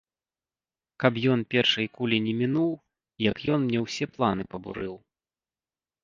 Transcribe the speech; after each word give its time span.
Каб 1.01 1.13
ён 1.33 1.41
першай 1.55 1.85
кулі 1.97 2.17
не 2.27 2.33
мінуў, 2.39 2.71
як 3.31 3.37
ён 3.57 3.61
мне 3.65 3.79
ўсе 3.85 4.05
планы 4.15 4.43
пабурыў. 4.55 4.95